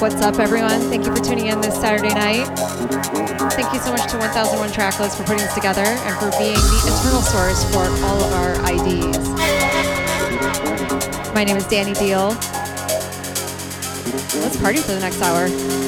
[0.00, 0.78] What's up, everyone?
[0.90, 2.46] Thank you for tuning in this Saturday night.
[3.54, 6.80] Thank you so much to 1001 Tracklist for putting this together and for being the
[6.86, 9.18] eternal source for all of our IDs.
[11.34, 12.30] My name is Dani Deahl.
[14.40, 15.87] Let's party for the next hour.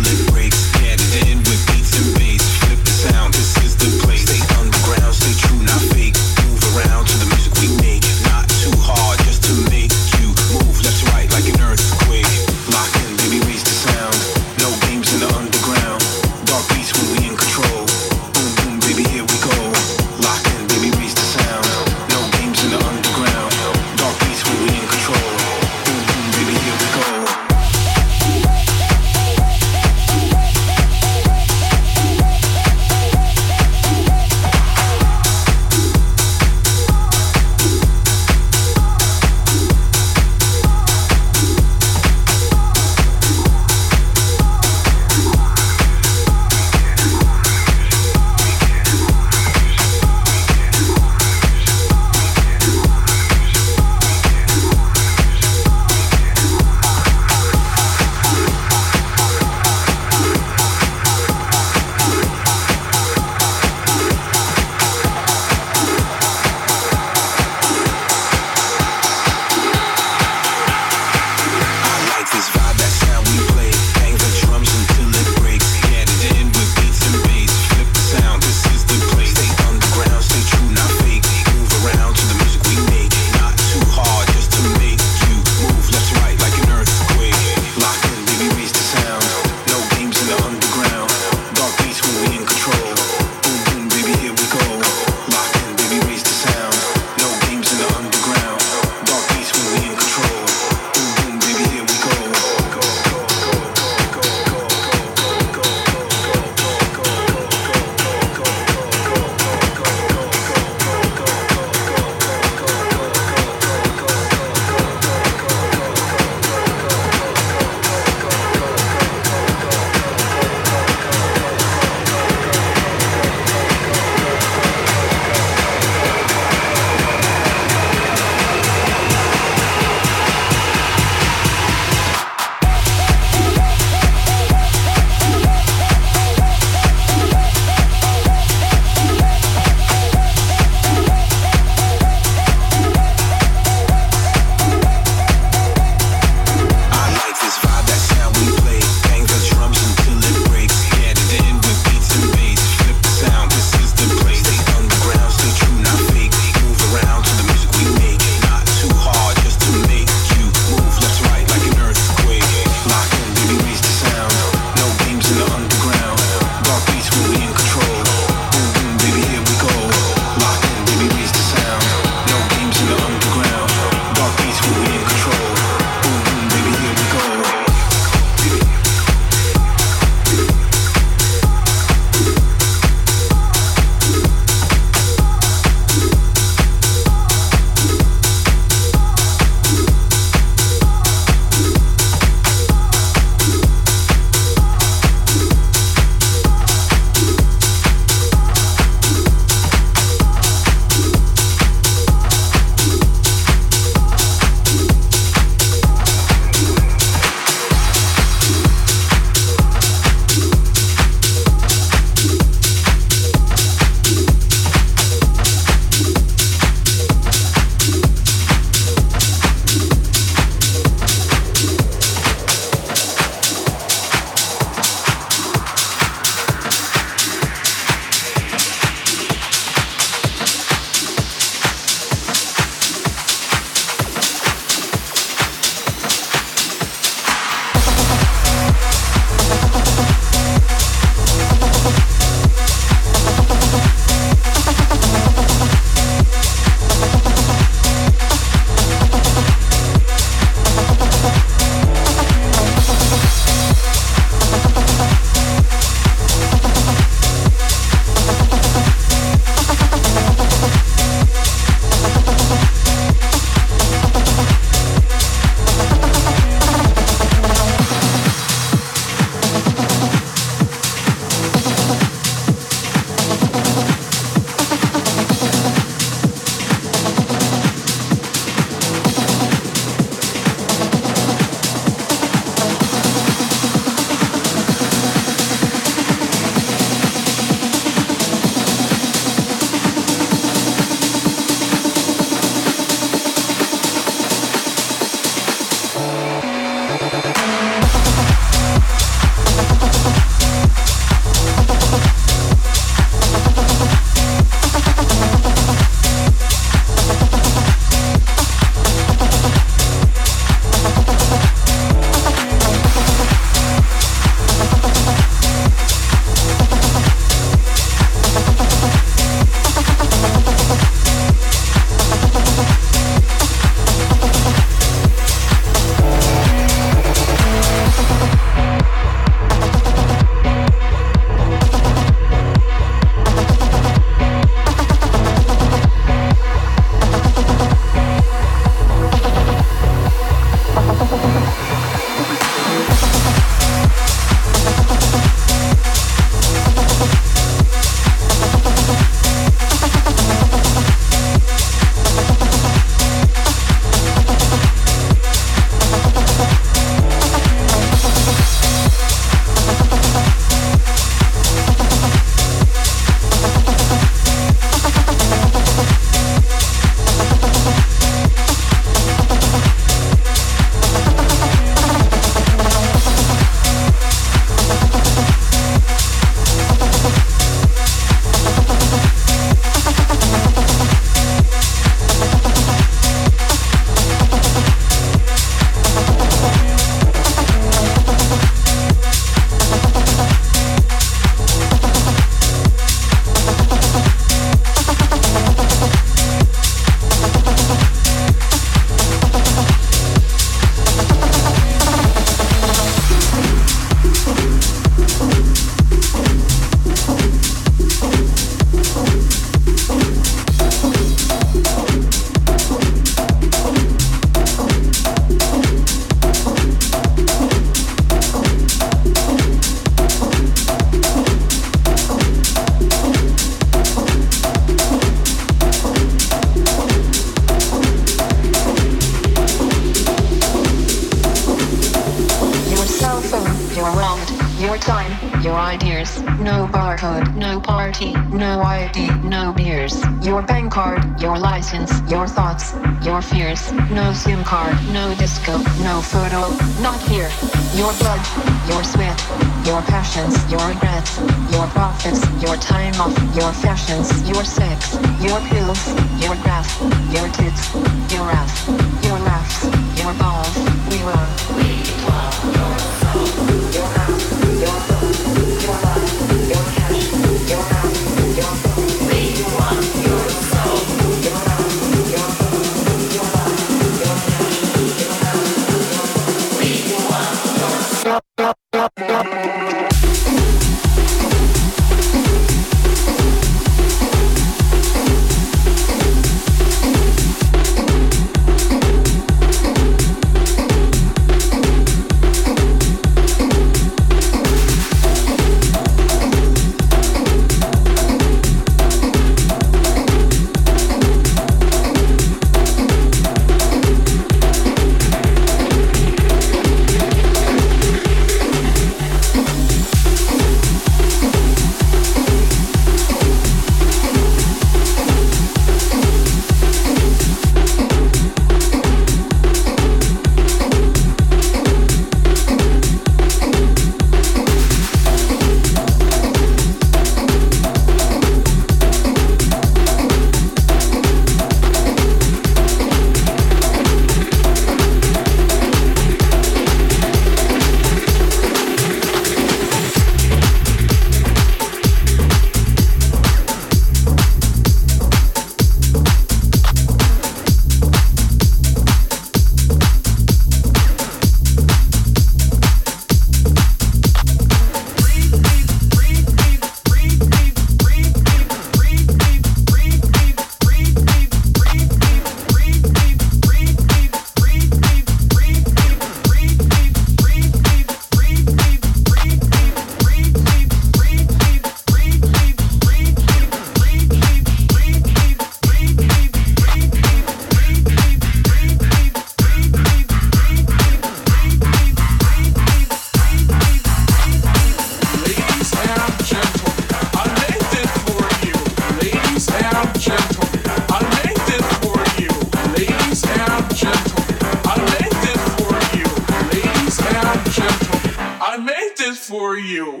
[599.30, 600.00] for you.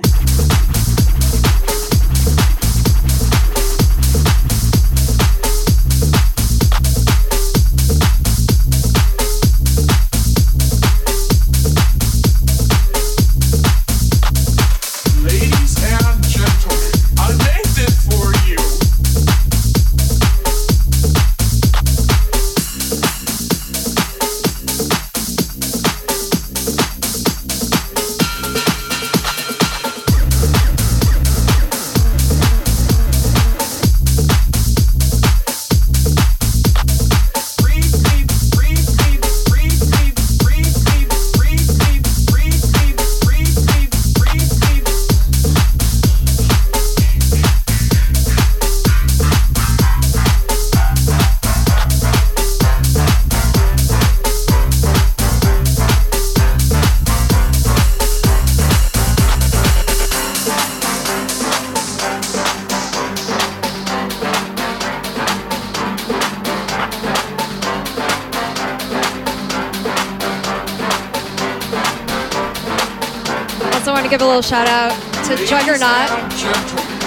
[74.42, 74.92] special shout out
[75.24, 76.08] to Jugrnaut,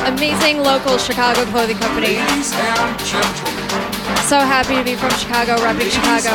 [0.07, 2.15] amazing local Chicago clothing company.
[4.27, 6.29] So happy to be from Chicago, repping Chicago.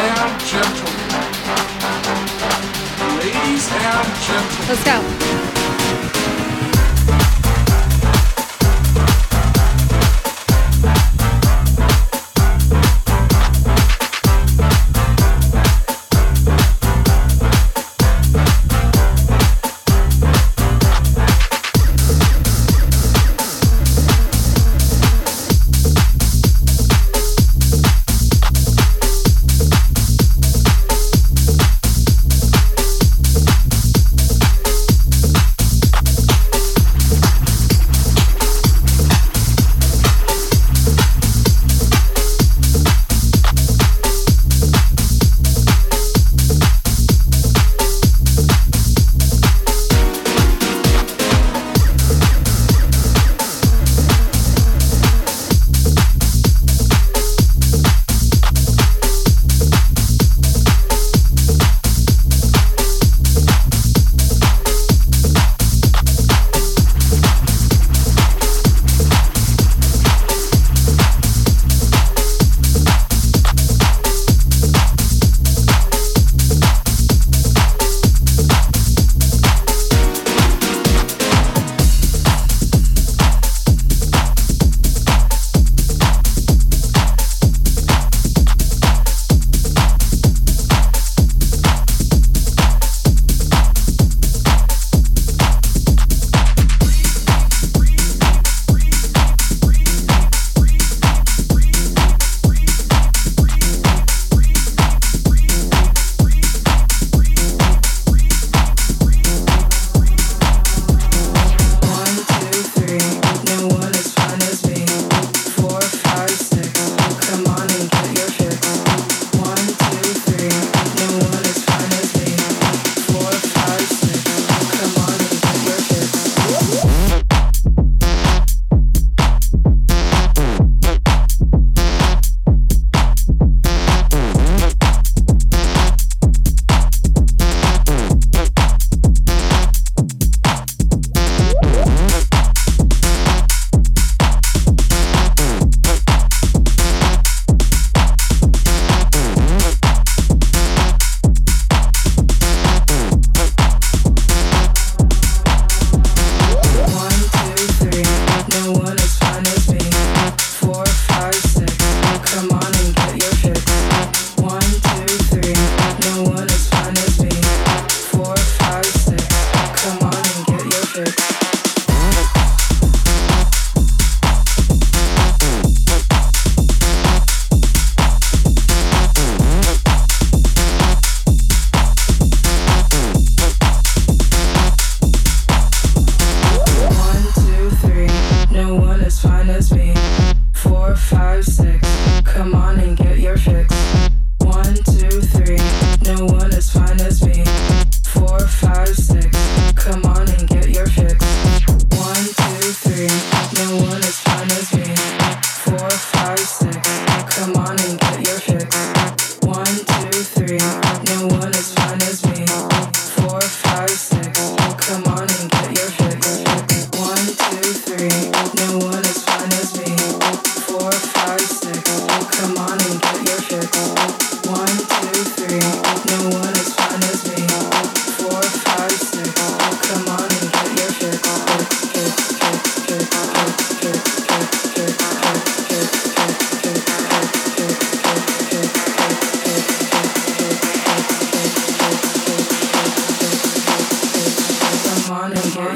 [4.69, 6.08] Let's go.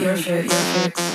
[0.03, 0.53] your fix.
[0.53, 1.12] Your fix.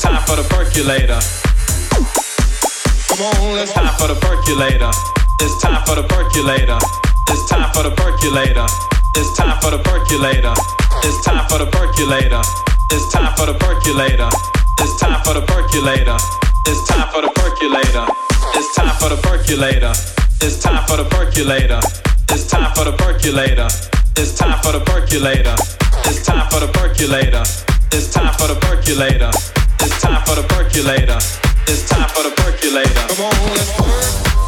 [0.00, 1.20] It's time for the percolator.
[3.12, 4.88] Come on, it's time for the percolator.
[5.44, 6.80] It's time for the percolator.
[7.28, 8.64] It's time for the percolator.
[9.20, 10.56] It's time for the percolator.
[11.04, 12.40] It's time for the percolator.
[12.88, 14.32] It's time for the percolator.
[14.80, 16.16] It's time for the percolator.
[16.64, 18.08] It's time for the percolator.
[18.56, 19.92] It's time for the percolator.
[20.40, 21.84] It's time for the percolator.
[22.32, 23.68] It's time for the percolator.
[24.16, 25.56] It's time for the percolator.
[26.08, 27.44] It's time for the percolator.
[27.92, 29.59] It's time for the percolator.
[29.82, 31.16] It's time for the percolator.
[31.66, 33.14] It's time for the percolator.
[33.14, 34.39] Come on, let's work.